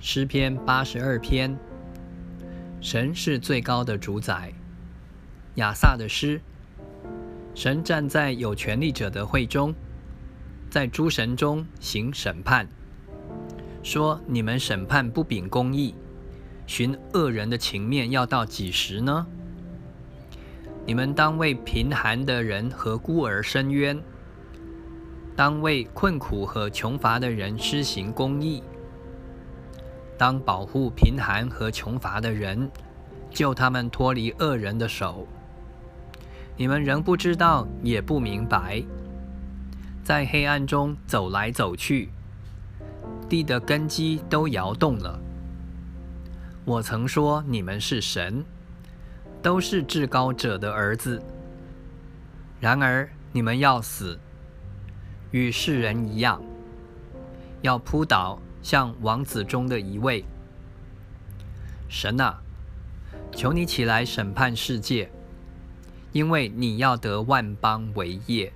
[0.00, 1.58] 诗篇八十二篇，
[2.80, 4.52] 神是最高的主宰。
[5.56, 6.40] 亚萨的诗，
[7.52, 9.74] 神站在有权力者的会中，
[10.70, 12.68] 在诸神中行审判，
[13.82, 15.96] 说：你们审判不秉公义，
[16.64, 19.26] 寻恶人的情面，要到几时呢？
[20.86, 24.00] 你们当为贫寒的人和孤儿伸冤，
[25.34, 28.62] 当为困苦和穷乏的人施行公义。
[30.18, 32.68] 当保护贫寒和穷乏的人，
[33.30, 35.26] 救他们脱离恶人的手。
[36.56, 38.82] 你们仍不知道，也不明白，
[40.02, 42.08] 在黑暗中走来走去，
[43.28, 45.20] 地的根基都摇动了。
[46.64, 48.44] 我曾说你们是神，
[49.40, 51.22] 都是至高者的儿子。
[52.58, 54.18] 然而你们要死，
[55.30, 56.42] 与世人一样，
[57.62, 58.36] 要扑倒。
[58.62, 60.24] 像王子中的一位，
[61.88, 62.40] 神啊，
[63.32, 65.10] 求你起来审判世界，
[66.12, 68.52] 因为你要得万邦为业。